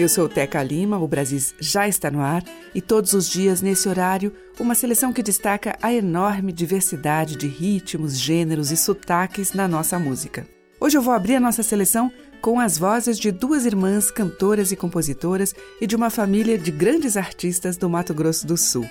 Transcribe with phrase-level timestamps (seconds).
[0.00, 2.42] Eu sou Teca Lima, o Brasis já está no ar
[2.74, 8.18] e todos os dias nesse horário uma seleção que destaca a enorme diversidade de ritmos,
[8.18, 10.46] gêneros e sotaques na nossa música.
[10.80, 12.10] Hoje eu vou abrir a nossa seleção
[12.40, 17.18] com as vozes de duas irmãs cantoras e compositoras e de uma família de grandes
[17.18, 18.88] artistas do Mato Grosso do Sul.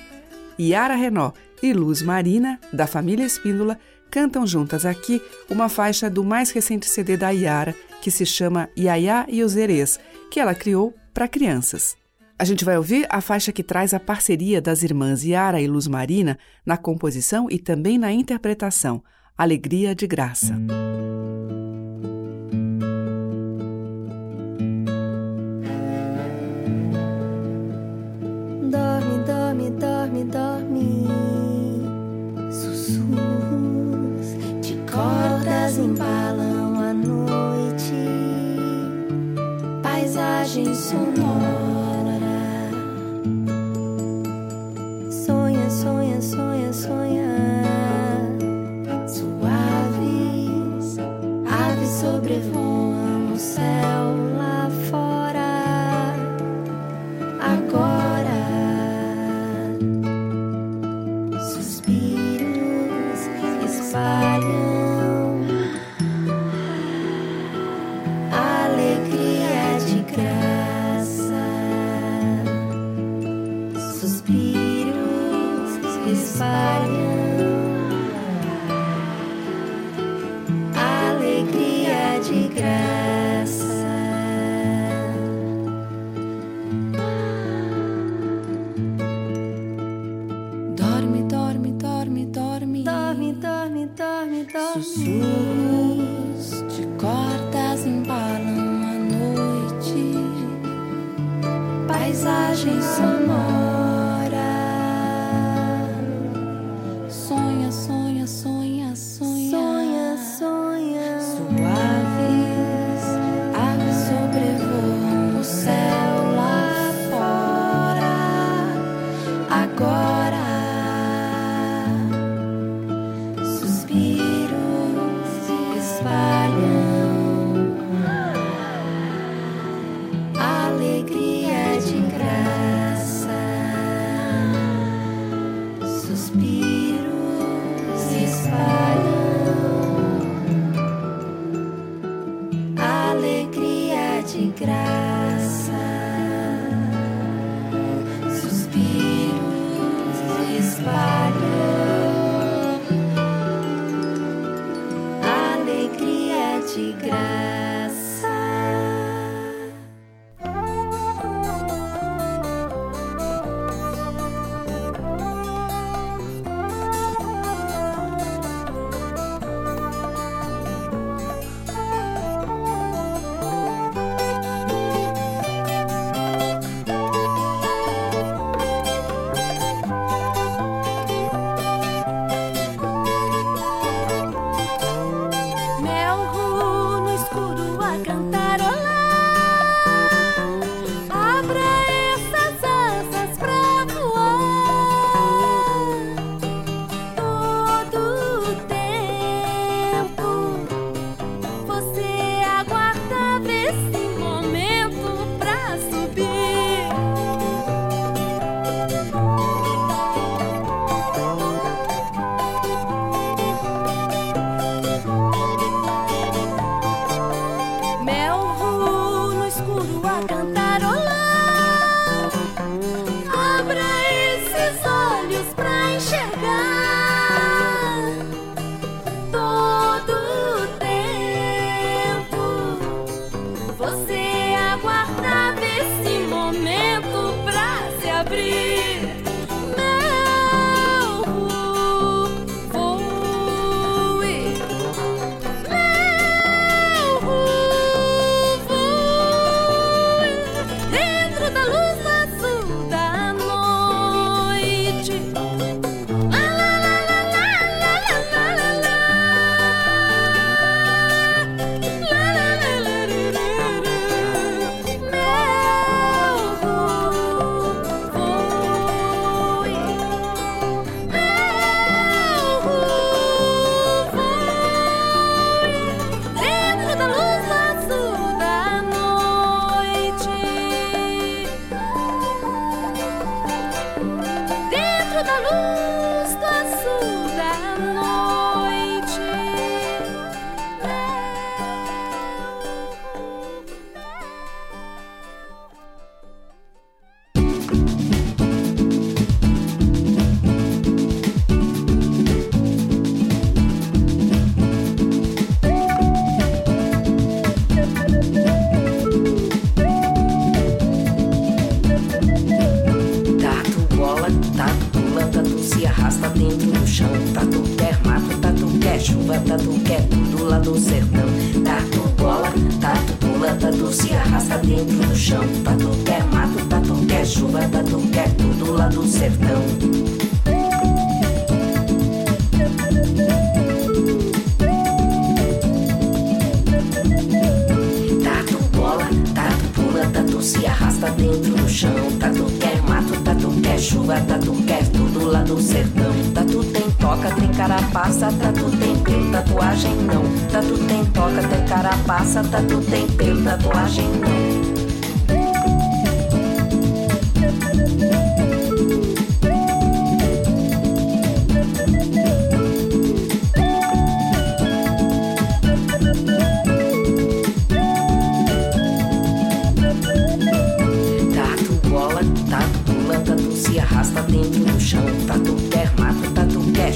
[0.59, 1.31] Yara Renó
[1.63, 3.79] e Luz Marina, da família Espíndola,
[4.11, 9.25] cantam juntas aqui uma faixa do mais recente CD da Yara, que se chama Yaya
[9.27, 11.97] e os Erês, que ela criou para crianças.
[12.39, 15.87] A gente vai ouvir a faixa que traz a parceria das irmãs Yara e Luz
[15.87, 19.03] Marina na composição e também na interpretação,
[19.37, 20.53] Alegria de Graça.
[28.71, 31.07] Dorme, dorme, dorme, dorme.
[32.53, 34.27] Sussurros
[34.61, 37.68] de cordas embalam a noite.
[40.19, 42.19] Paisagem sonora.
[45.09, 46.78] Sonha, sonha, sonha, sonha.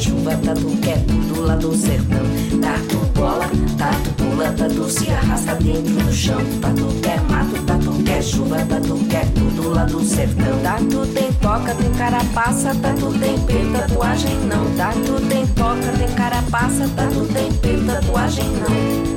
[0.04, 2.26] chuva, tá tatu quieto do lado do sertão.
[2.62, 6.42] Tá tatu bola, tá tatu pula, tatu se arrasta dentro do chão.
[6.62, 10.60] Tatu quer é mato, tatu quer é chuva, tatu quieto do lado do sertão.
[10.62, 14.66] Tatu tem toca, tem carapaça, tatu tem peito, tatuagem não.
[14.76, 19.13] Tatu tem toca, tem carapaça, tatu tem peito, tatuagem não.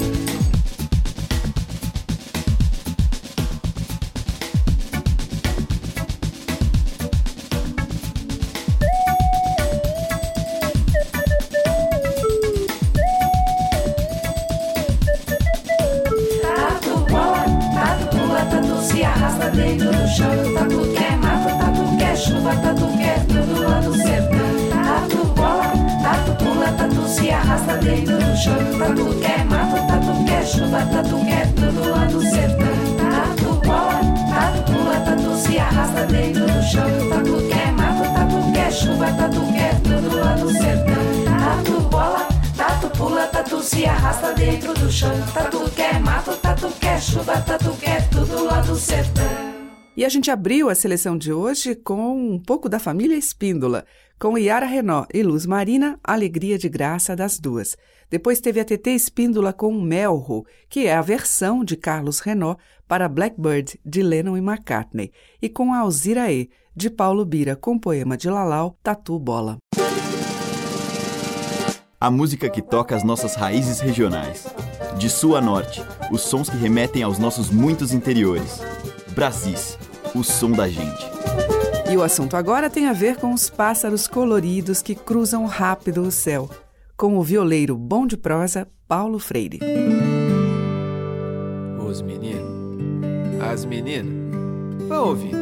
[50.07, 53.85] A gente abriu a seleção de hoje com um pouco da família Espíndola,
[54.21, 57.77] com Yara Renó e Luz Marina, Alegria de Graça das duas.
[58.09, 62.55] Depois teve a TT Espíndola com Melro, que é a versão de Carlos Renó
[62.87, 65.11] para Blackbird, de Lennon e McCartney,
[65.43, 69.57] e com a Alzira E, de Paulo Bira, com poema de Lalau, Tatu Bola.
[72.01, 74.47] A música que toca as nossas raízes regionais.
[74.97, 78.61] De sul a norte, os sons que remetem aos nossos muitos interiores.
[79.17, 79.77] Brasis,
[80.19, 81.11] o som da gente.
[81.91, 86.11] E o assunto agora tem a ver com os pássaros coloridos que cruzam rápido o
[86.11, 86.51] céu,
[86.97, 89.61] com o violeiro bom de prosa Paulo Freire.
[91.79, 92.51] Os meninos,
[93.41, 94.13] as meninas,
[94.89, 95.37] vão ouvindo.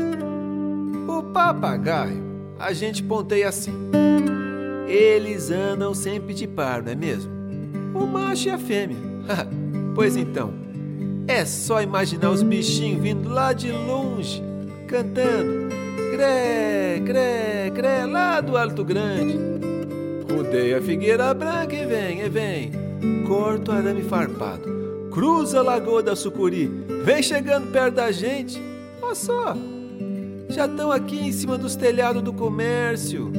[1.08, 2.22] O papagaio,
[2.58, 3.72] a gente ponteia assim.
[4.86, 7.32] Eles andam sempre de par, não é mesmo?
[7.94, 8.98] O macho e a fêmea.
[9.94, 10.52] pois então,
[11.26, 14.42] é só imaginar os bichinhos vindo lá de longe
[14.84, 15.68] cantando.
[16.12, 19.38] Cré, cré, cré, lá do Alto Grande.
[20.32, 22.72] Rodeia a figueira branca e vem, e vem,
[23.26, 26.66] corta o arame farpado, cruza a lagoa da Sucuri,
[27.04, 28.60] vem chegando perto da gente.
[29.02, 29.56] Olha só,
[30.48, 33.32] já estão aqui em cima dos telhados do comércio.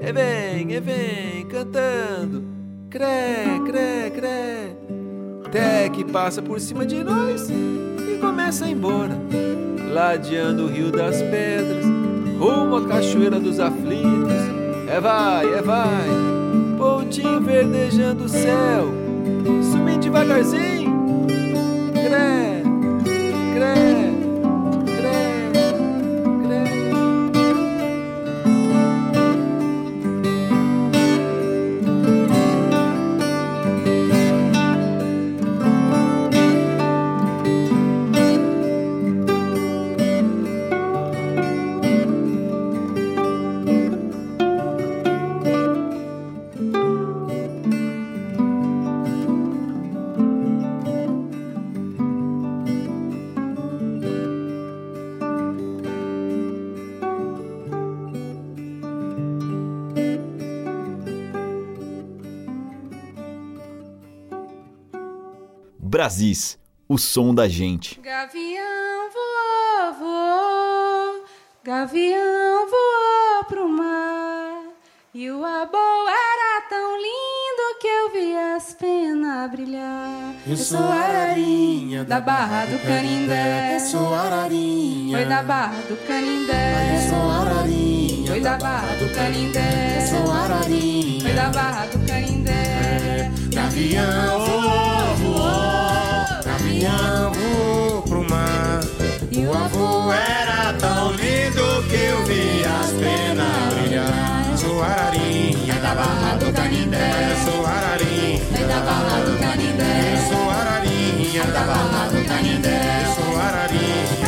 [0.00, 2.44] E vem, e vem, cantando,
[2.90, 4.76] cré, cré, cré,
[5.44, 7.48] até que passa por cima de nós
[8.16, 9.16] começa a ir embora
[9.92, 11.84] ladeando o rio das pedras,
[12.38, 14.32] rumo à cachoeira dos aflitos.
[14.88, 16.08] É vai, é vai,
[16.76, 18.92] pontinho verdejando o céu,
[19.72, 20.85] subindo devagarzinho,
[65.96, 67.98] Brasis, o som da gente.
[68.02, 71.24] Gavião voou, voou,
[71.64, 74.60] gavião voou pro mar.
[75.14, 80.34] E o abou era tão lindo que eu vi as penas brilhar.
[80.46, 83.76] Eu sou a ararinha da Barra do Canindé.
[83.76, 85.16] Eu sou a ararinha.
[85.16, 86.94] Foi da Barra do Canindé.
[86.94, 88.26] Eu sou a ararinha.
[88.26, 89.98] Foi da Barra do Canindé.
[90.02, 91.22] Eu sou a ararinha.
[91.22, 93.30] Foi da Barra do Canindé.
[93.50, 95.05] Gavião voou
[96.76, 98.80] caminhamos pro mar.
[99.30, 104.56] E o avô era tão lindo que eu vi as penas brilhar.
[104.56, 107.36] Sou ararinha da barra do Canindé.
[107.44, 110.26] Sou ararinha da barra do Canindé.
[110.28, 113.14] Sou ararinha da barra do Canindé.
[113.14, 114.25] Sou ararinha.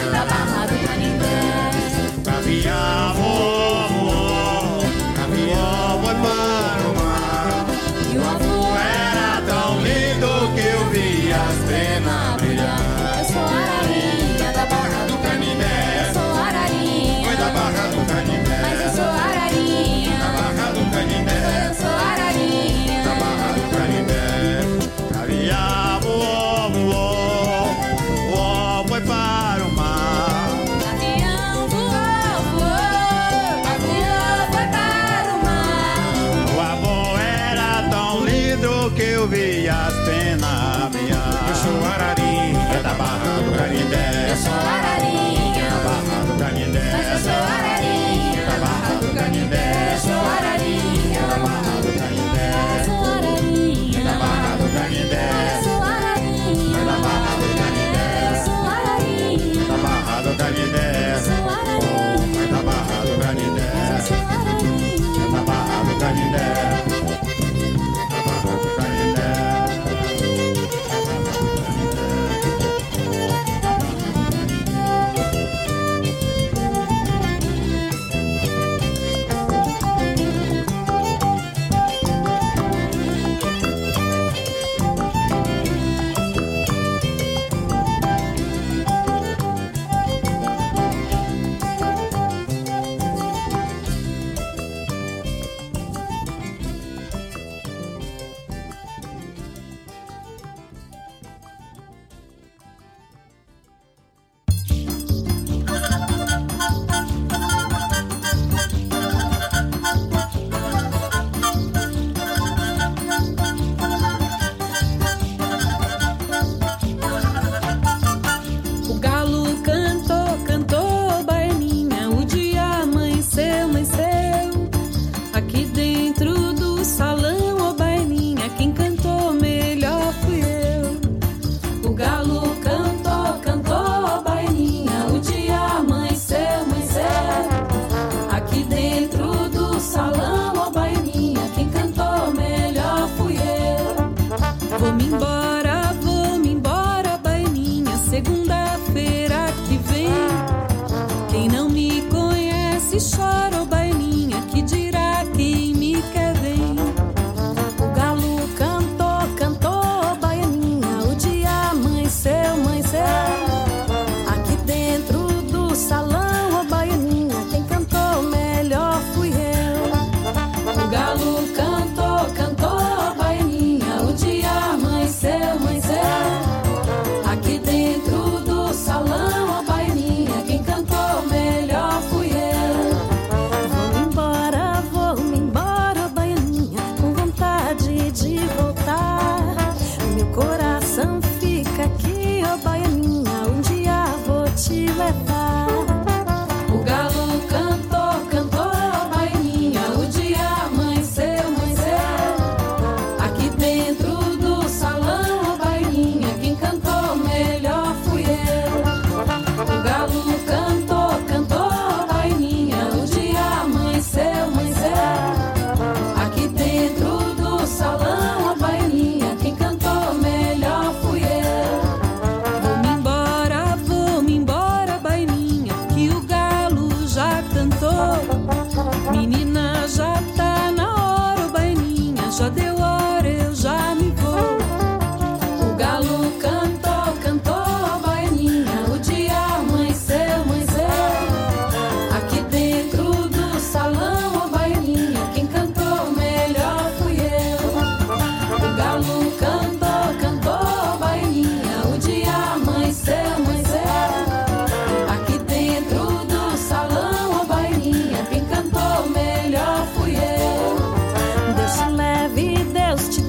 [44.44, 44.77] corazón.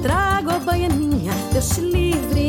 [0.01, 2.48] Trago, oh, baianinha, Deus te livre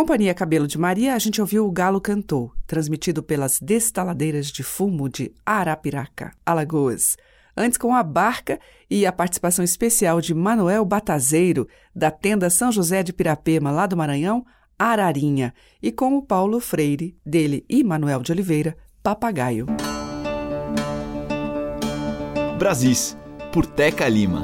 [0.00, 5.10] Companhia Cabelo de Maria, a gente ouviu o Galo Cantou, transmitido pelas destaladeiras de fumo
[5.10, 7.18] de Arapiraca, Alagoas.
[7.54, 13.02] Antes, com a barca e a participação especial de Manuel Batazeiro, da tenda São José
[13.02, 14.42] de Pirapema, lá do Maranhão,
[14.78, 19.66] Ararinha, e com o Paulo Freire, dele e Manuel de Oliveira, Papagaio.
[22.58, 23.14] Brasis,
[23.52, 24.40] por Teca Lima.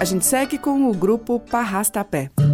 [0.00, 2.28] A gente segue com o grupo Parrastapé.
[2.36, 2.49] Moça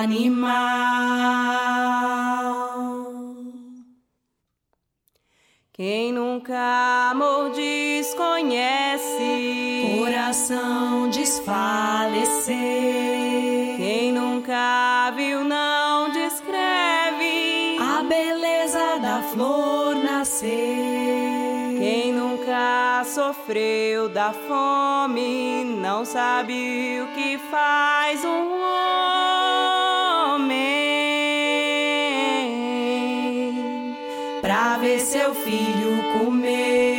[0.00, 0.50] animal.
[5.72, 9.08] Quem nunca amou desconhece,
[9.98, 12.56] coração desfalecer.
[13.76, 20.48] Quem nunca viu não descreve a beleza da flor nascer.
[21.78, 29.79] Quem nunca sofreu da fome não sabe o que faz um homem.
[34.80, 36.89] ver seu filho comer.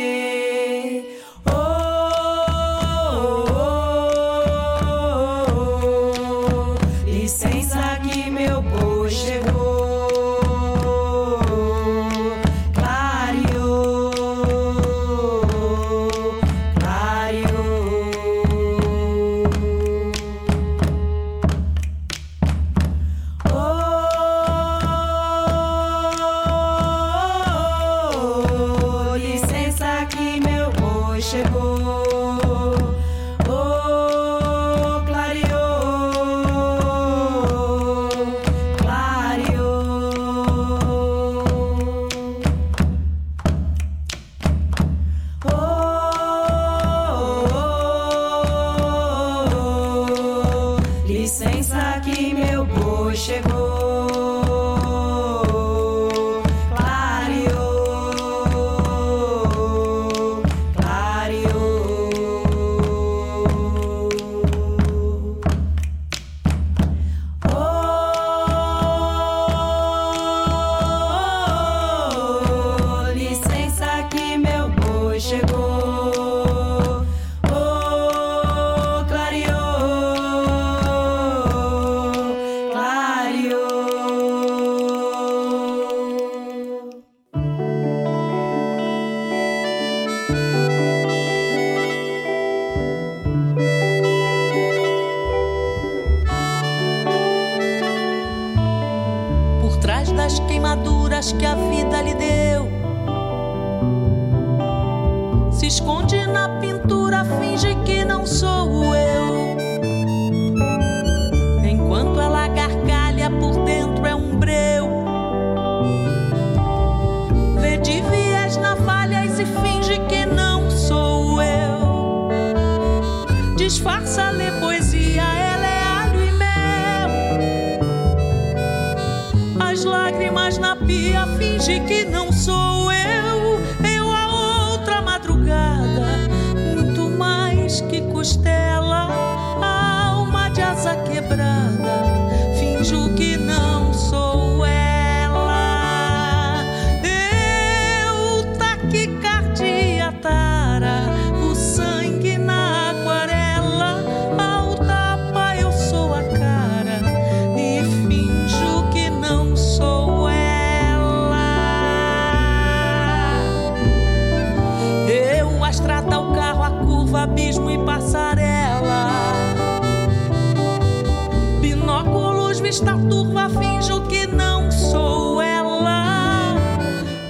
[172.72, 176.54] Esta turva, finjo que não sou ela.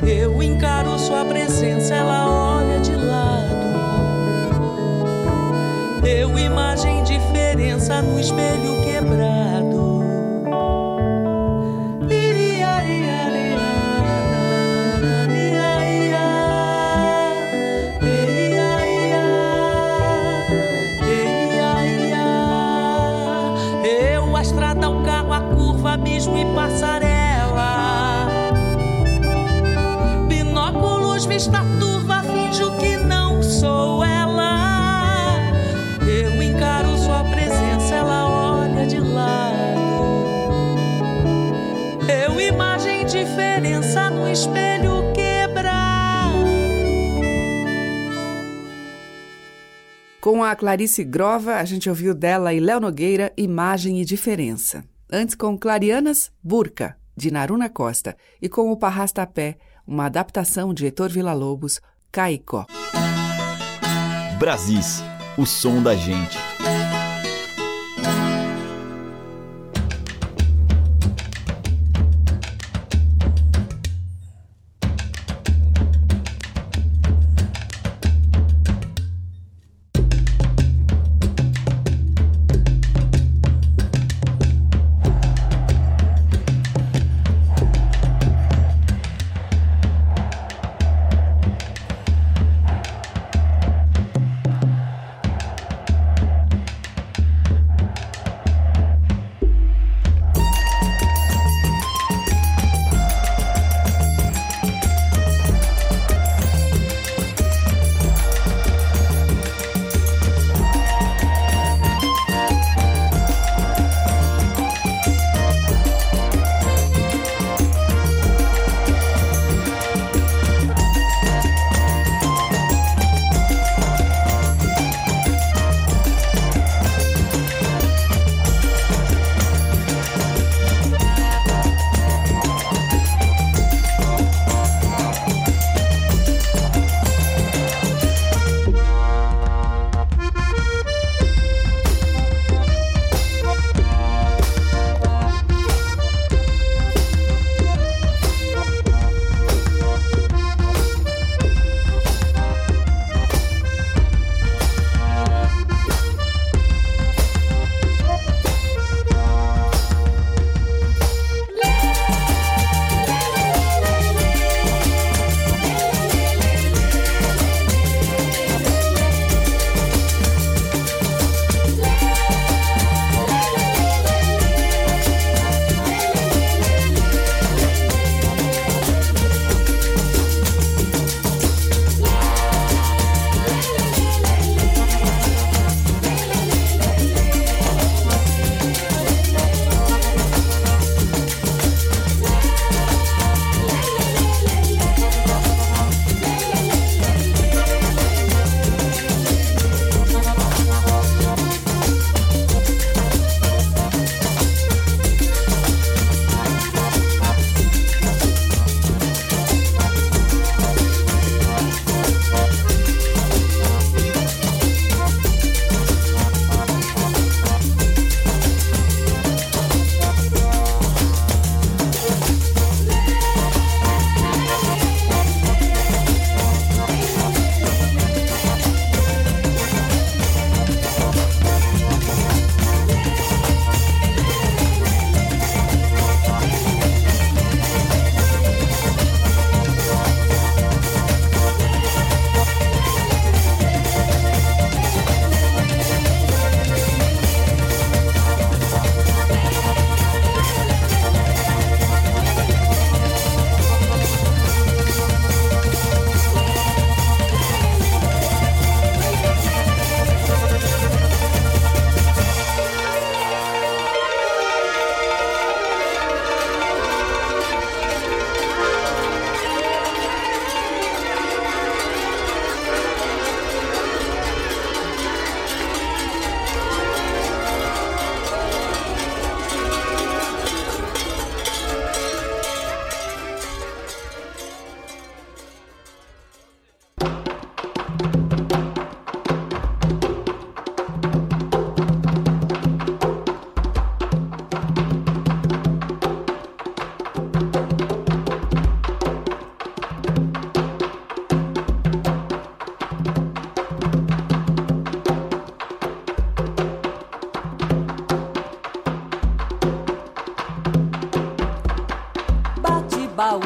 [0.07, 3.66] Eu encaro sua presença, ela olha de lado.
[6.07, 8.71] Eu imagem diferença no espelho
[50.22, 54.85] Com a Clarice Grova, a gente ouviu dela e Léo Nogueira, Imagem e Diferença.
[55.11, 61.11] Antes com Clarianas, Burca, de Naruna Costa, e com o Parrastapé, uma adaptação de Heitor
[61.11, 61.80] Villa-Lobos,
[62.12, 62.66] Caicó.
[64.38, 65.02] Brasis,
[65.37, 66.38] o som da gente.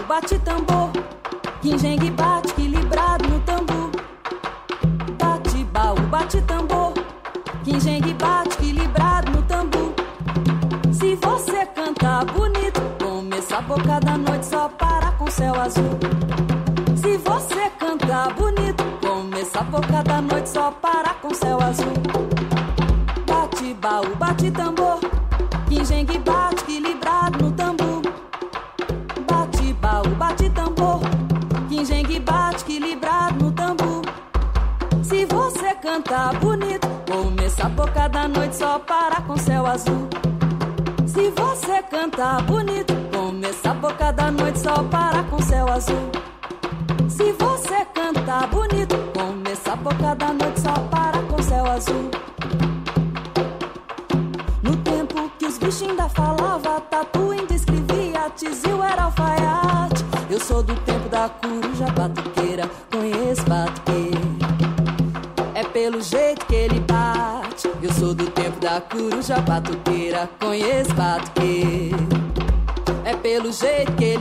[0.07, 0.91] bate tambor,
[1.61, 3.91] Quinjengue bate, que librado no tambor.
[5.19, 6.93] Bate baú, bate tambor,
[7.65, 9.93] Quinjengue bate, que librado no tambor.
[10.93, 15.99] Se você cantar bonito, começa a boca da noite só para com céu azul.
[16.97, 21.06] Se você cantar bonito, começa a boca da noite só para
[38.37, 40.09] noite só parar com céu azul.
[41.07, 46.11] Se você canta bonito, começa a boca da noite só para com céu azul.
[47.09, 52.16] Se você canta bonito, começa a boca da noite só para com céu azul.
[69.17, 71.91] cuja batuteira conheço batuque.
[73.03, 74.16] É pelo jeito que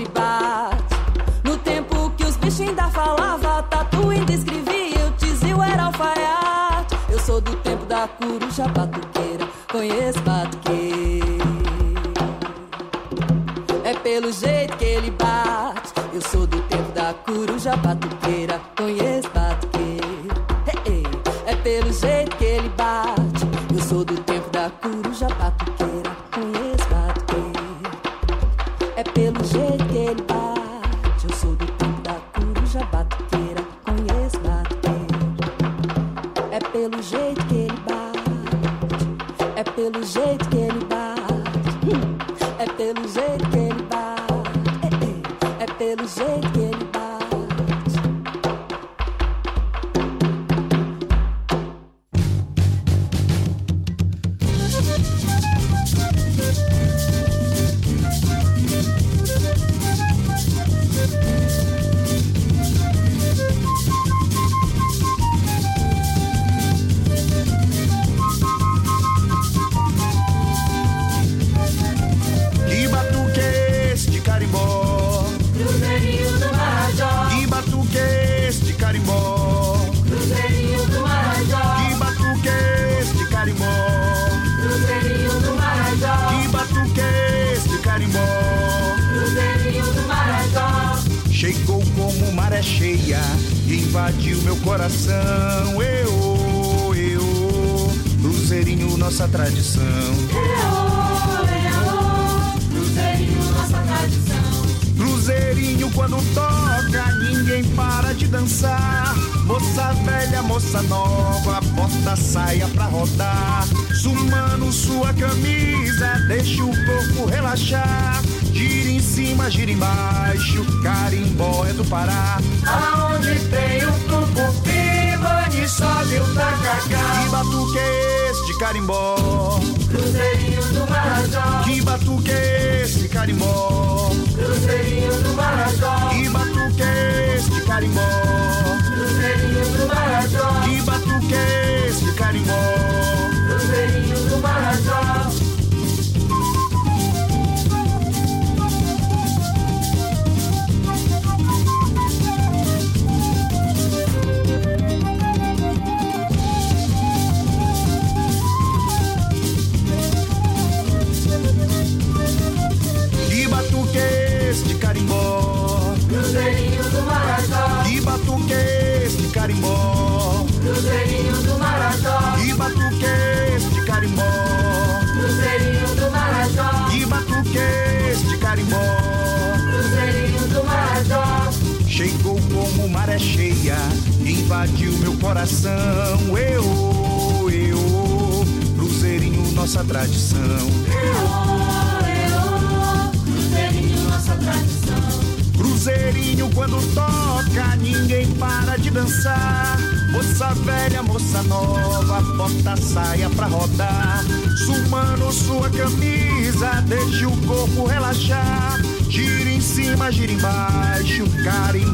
[202.96, 204.24] saia pra rodar.
[204.66, 208.80] Sumando sua camisa, deixe o corpo relaxar.
[209.10, 211.85] Gira em cima, gira embaixo, carinho.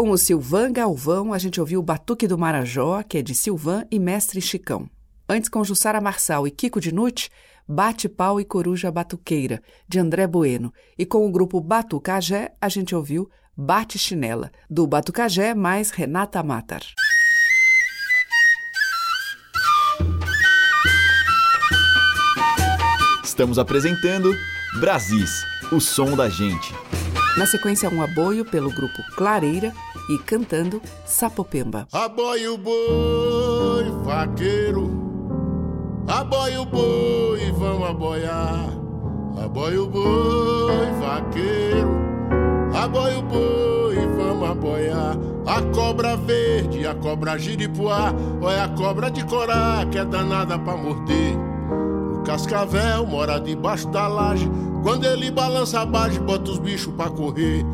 [0.00, 3.84] Com o Silvan Galvão, a gente ouviu o Batuque do Marajó, que é de Silvan
[3.90, 4.88] e Mestre Chicão.
[5.28, 7.28] Antes, com Jussara Marçal e Kiko Dinucci,
[7.68, 10.72] Bate Pau e Coruja Batuqueira, de André Bueno.
[10.98, 16.80] E com o grupo Batucajé, a gente ouviu Bate Chinela, do Batucajé mais Renata Matar.
[23.22, 24.34] Estamos apresentando
[24.80, 26.72] Brasis, o som da gente.
[27.36, 29.72] Na sequência, um aboio pelo grupo Clareira
[30.08, 31.86] e cantando Sapopemba.
[31.92, 34.90] Aboio boi, vaqueiro,
[36.08, 38.68] aboio boi, vamos aboiar.
[39.42, 41.88] Aboio boi, vaqueiro,
[42.74, 45.16] aboio boi, vamos aboiar.
[45.46, 50.58] A cobra verde, a cobra giripuá, ou é a cobra de corá que é danada
[50.58, 51.36] pra morder.
[52.16, 54.50] O cascavel mora debaixo da laje,
[54.82, 57.64] quando ele balança a base, bota os bichos pra correr.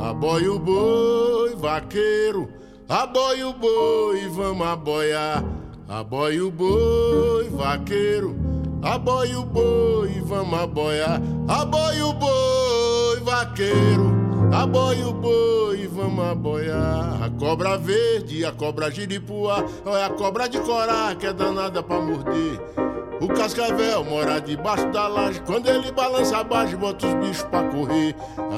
[0.00, 2.48] Aboia o boi, vaqueiro,
[2.88, 5.44] aboia o boi, vamos aboiar.
[5.88, 8.34] Aboia o boi, vaqueiro,
[8.82, 11.20] aboia o boi, vamos aboiar.
[11.48, 14.12] Aboia o boi, vaqueiro,
[14.52, 17.22] aboia o boi, vamos aboiar.
[17.22, 22.00] A cobra verde, a cobra giripuá, é a cobra de corá que é danada pra
[22.00, 22.91] morder.
[23.22, 25.40] O cascavel mora debaixo da laje.
[25.42, 28.16] Quando ele balança abaixo, bota os bichos pra correr.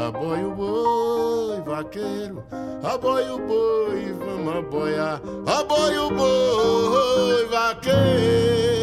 [0.08, 2.42] Aboia o boi, vaqueiro.
[2.82, 5.20] Aboia o boi, vamos aboiar.
[5.46, 8.73] Aboia o boi, vaqueiro.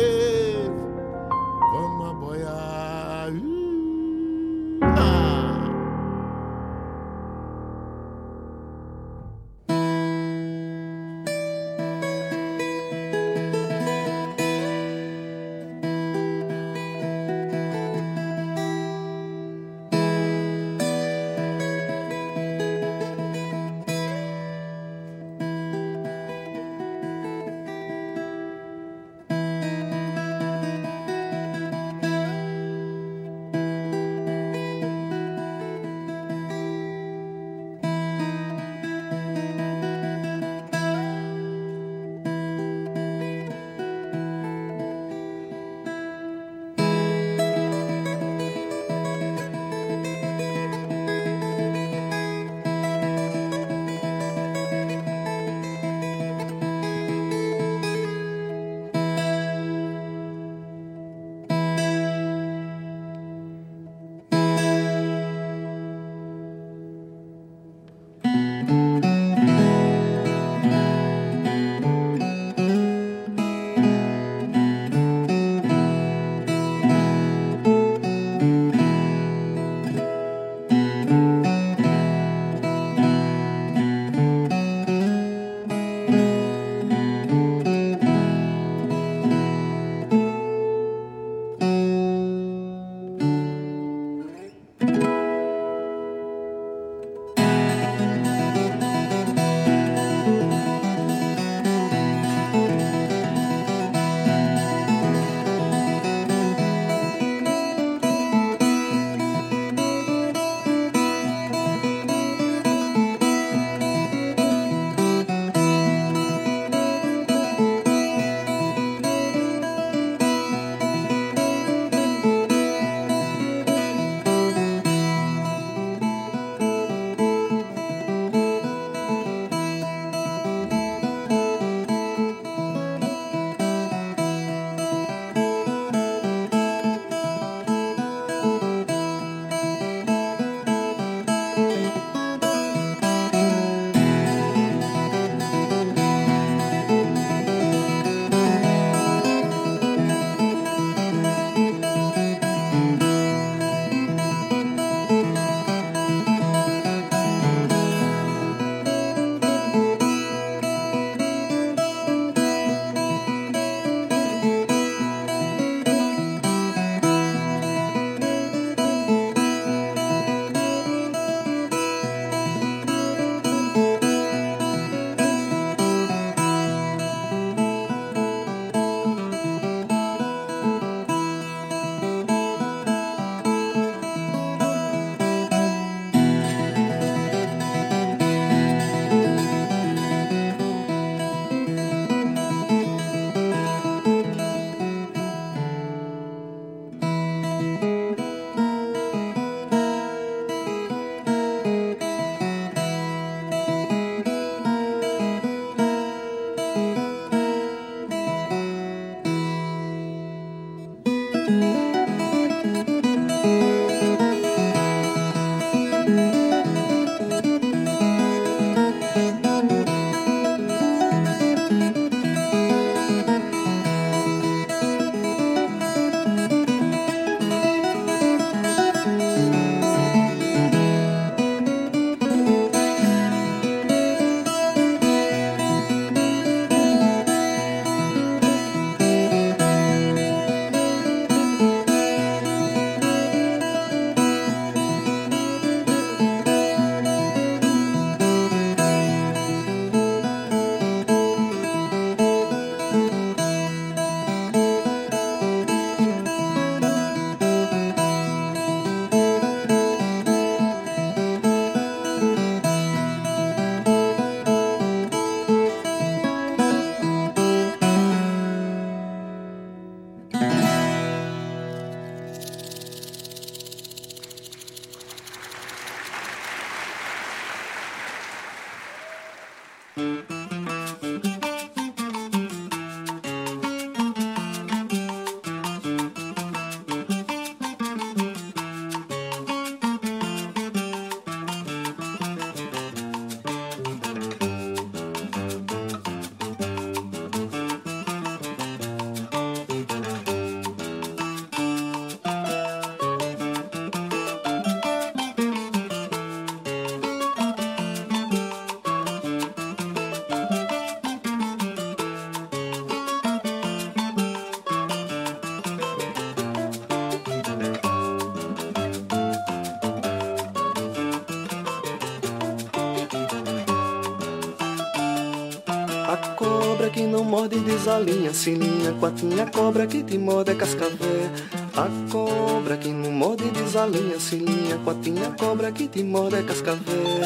[327.91, 331.29] Desalinha, sininha, quatinha, cobra que te morde é cascavel.
[331.75, 337.21] A cobra que não morde desalinha, sininha, quatinha, cobra que te morde é cascavel.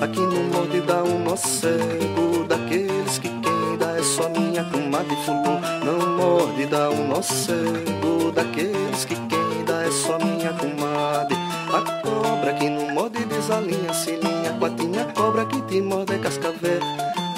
[0.00, 5.16] Aqui no morde dá um nó cego, daqueles que quem dá é só minha comadre
[5.24, 5.60] fulô.
[5.84, 11.36] Não morde, dá um nó cego, daqueles que quem dá é só minha comadre.
[11.72, 16.80] A cobra que não morde desalinha, sininha, quatinha, cobra que te morde é cascavel.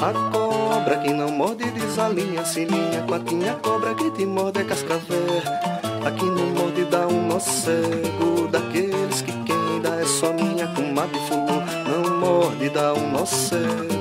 [0.01, 0.43] A cobra
[1.05, 5.42] que não morde desalinha, sininha, quatinha, cobra que te morde é cascavel.
[6.02, 11.20] Aqui no morde dá um nó cego, daqueles que quem dá é só minha comadre
[11.28, 11.61] fulô.
[11.86, 13.93] Não morde, dá um nó cego,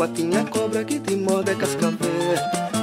[0.00, 2.34] patinha cobra que te morde é cascavel.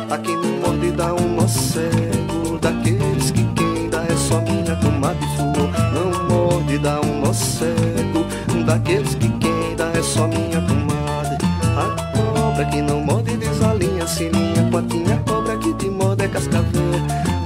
[0.10, 5.20] Aqui no morde dá um nó cego, daqueles que quem dá é só minha tomada
[5.36, 5.70] flor.
[5.93, 8.26] Não morde, dá um nó cego,
[8.66, 11.38] daqueles que quem dá é só minha tomada.
[11.76, 17.37] A cobra que não morde desalinha, sininha, patinha cobra que te morde é cascavel.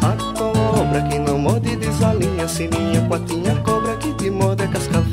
[0.91, 5.10] Cobra que não morde desalinha, sininha, patinha cobra que te morde é cascavel.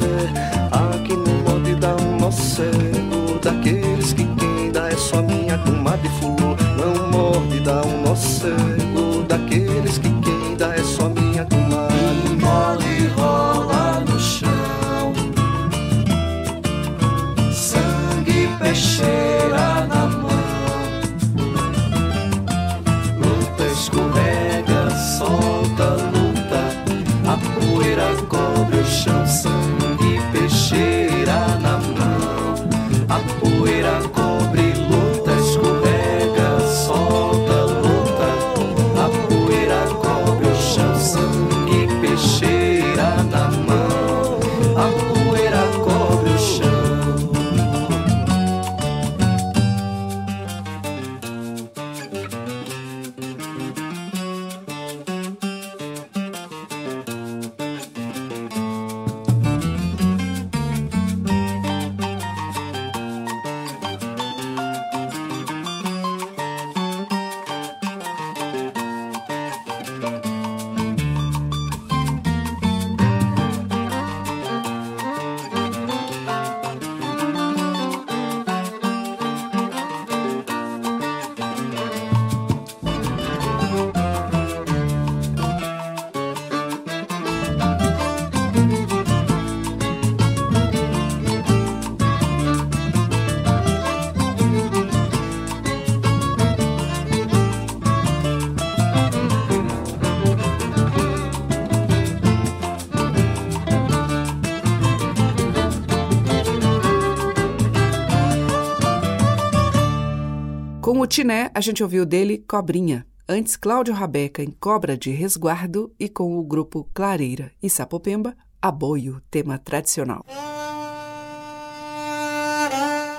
[111.19, 113.05] Tiné, a gente ouviu dele Cobrinha.
[113.29, 119.21] Antes, Cláudio Rabeca em Cobra de Resguardo e com o grupo Clareira e Sapopemba, Aboio,
[119.29, 120.25] tema tradicional.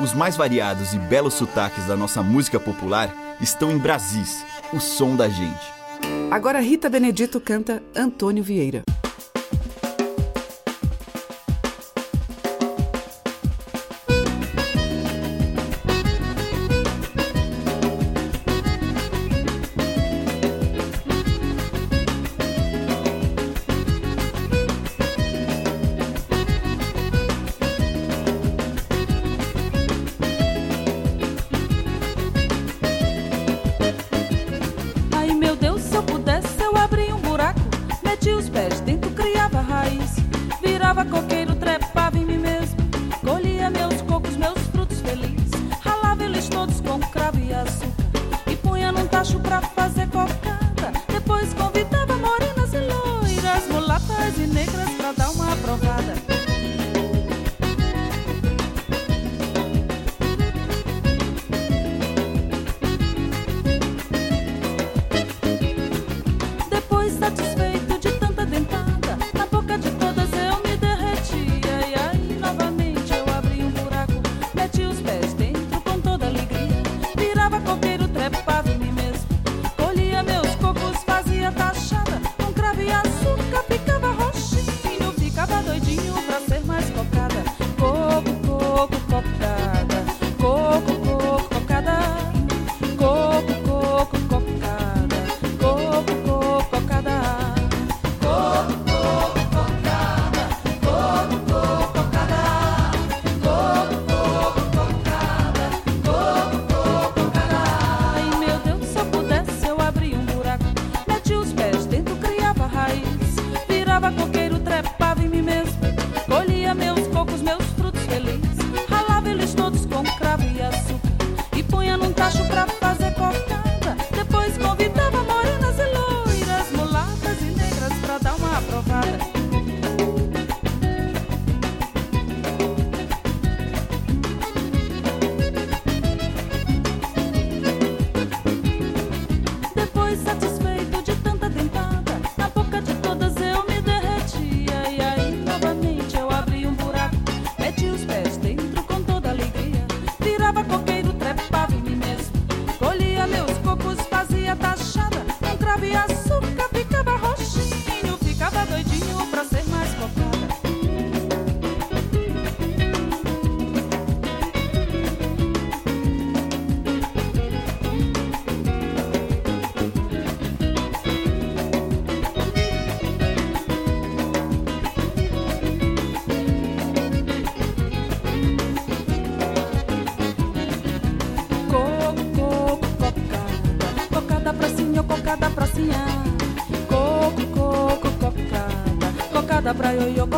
[0.01, 5.17] Os mais variados e belos sotaques da nossa música popular estão em Brasis, o som
[5.17, 5.73] da gente.
[6.31, 8.81] Agora Rita Benedito canta Antônio Vieira.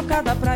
[0.07, 0.50] cada pra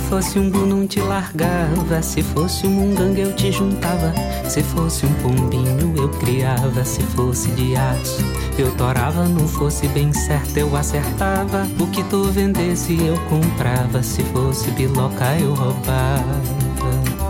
[0.00, 4.12] fosse um bu não te largava, se fosse um munganga eu te juntava,
[4.48, 8.22] se fosse um pombinho eu criava, se fosse de aço
[8.58, 14.22] eu torava, não fosse bem certo eu acertava, o que tu vendesse eu comprava, se
[14.24, 17.23] fosse biloca eu roubava.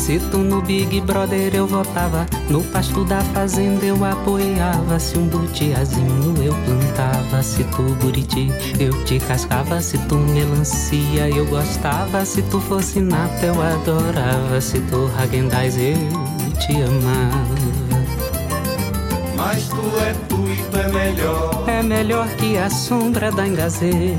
[0.00, 4.98] Se tu no Big Brother eu votava, no pasto da fazenda eu apoiava.
[4.98, 8.48] Se um butiazinho eu plantava, se tu buriti
[8.80, 9.82] eu te cascava.
[9.82, 14.58] Se tu melancia eu gostava, se tu fosse nata eu adorava.
[14.58, 15.94] Se tu Hagendaz eu
[16.58, 17.60] te amava.
[19.36, 21.64] Mas tu é tu e tu é melhor.
[21.68, 24.16] É melhor que a sombra da engazeira.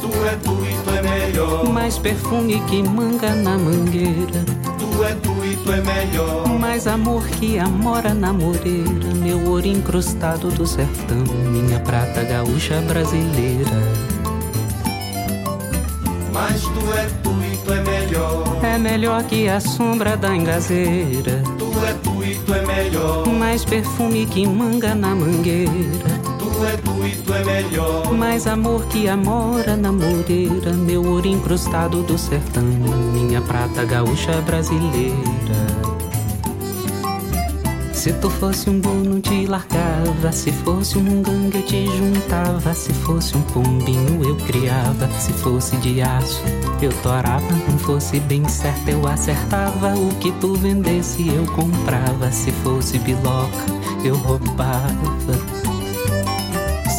[0.00, 0.93] Tu é tu e tu é
[1.34, 1.68] melhor.
[1.72, 4.44] Mais perfume que manga na mangueira.
[4.78, 6.48] Tu é tu e tu é melhor.
[6.58, 9.14] Mais amor que amora na moreira.
[9.14, 11.24] Meu ouro incrustado do sertão.
[11.50, 13.70] Minha prata gaúcha brasileira.
[16.32, 18.58] Mas tu é tu e tu é melhor.
[18.62, 21.42] É melhor que a sombra da engazeira.
[21.58, 23.26] Tu é tu e tu é melhor.
[23.26, 26.23] Mais perfume que manga na mangueira.
[26.66, 28.12] É é melhor.
[28.12, 30.72] Mais amor que amora na moreira.
[30.72, 32.62] Meu ouro incrustado do sertão.
[32.62, 35.14] Minha prata gaúcha brasileira.
[37.92, 42.74] Se tu fosse um boi não te largava Se fosse um gangue eu te juntava
[42.74, 46.42] Se fosse um pombinho eu criava Se fosse de aço
[46.82, 52.52] eu torava Não fosse bem certo eu acertava O que tu vendesse eu comprava Se
[52.52, 53.64] fosse biloca
[54.04, 55.63] eu roubava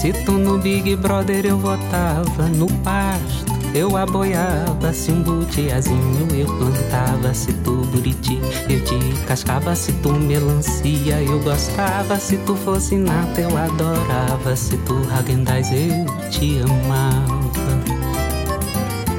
[0.06, 6.46] Se tu no Big Brother eu votava No pasto eu aboiava, se um butiazinho eu
[6.46, 8.40] plantava, se tu buriti
[8.70, 14.78] eu te cascava, se tu melancia eu gostava, se tu fosse nata eu adorava, se
[14.78, 17.36] tu Hagendaz eu te amava.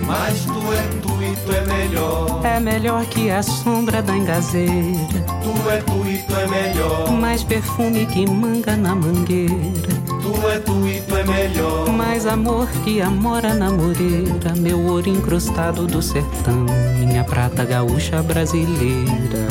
[0.07, 2.41] Mas tu é tu e tu é melhor.
[2.47, 5.27] É melhor que a sombra da engazeira.
[5.43, 7.11] Tu é tu e tu é melhor.
[7.11, 10.06] Mais perfume que manga na mangueira.
[10.27, 11.89] Tu é tu e tu é melhor.
[11.89, 14.57] Mais amor que amora na moreira.
[14.59, 16.67] Meu ouro incrustado do sertão.
[16.99, 19.47] Minha prata gaúcha brasileira.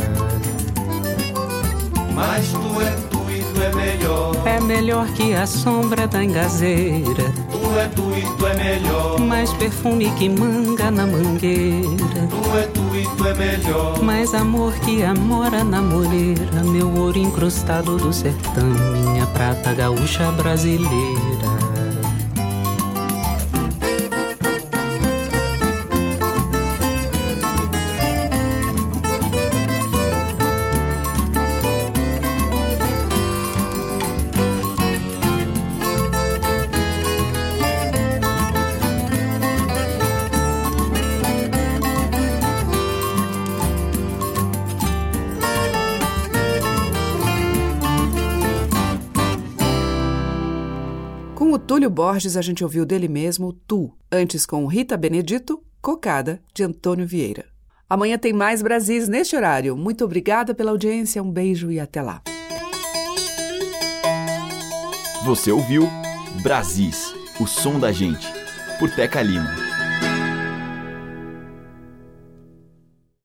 [2.14, 4.36] Mas tu é tu e tu é melhor.
[4.46, 7.32] É melhor que a sombra da engazeira.
[7.50, 9.20] Tu é tu e tu é melhor.
[9.22, 12.28] Mais perfume que manga na mangueira.
[12.30, 12.85] Tu é tu
[13.18, 14.02] tu é melhor.
[14.02, 16.64] Mais amor que amora na moreira.
[16.64, 18.70] Meu ouro incrustado do sertão.
[18.94, 21.35] Minha prata gaúcha brasileira.
[51.96, 53.90] Borges, a gente ouviu dele mesmo Tu.
[54.12, 57.46] Antes, com Rita Benedito, Cocada, de Antônio Vieira.
[57.90, 59.78] Amanhã tem mais Brasis neste horário.
[59.78, 62.22] Muito obrigada pela audiência, um beijo e até lá.
[65.24, 65.88] Você ouviu
[66.44, 68.28] Brasis, o som da gente,
[68.78, 69.65] por Teca Lima.